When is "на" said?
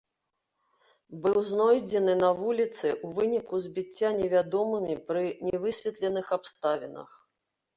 2.23-2.31